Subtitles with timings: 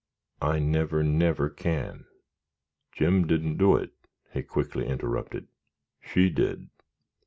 [0.41, 2.05] I never, never can."
[2.91, 3.91] "Jim didn't do it,"
[4.33, 5.45] he quickly interrupted.
[6.03, 6.69] "She did!"